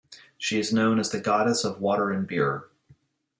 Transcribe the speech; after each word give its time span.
She 0.35 0.59
is 0.59 0.73
known 0.73 0.97
as 0.99 1.11
the 1.11 1.19
goddess 1.19 1.63
of 1.63 1.79
water 1.79 2.09
and 2.09 2.25
beer. 2.27 2.67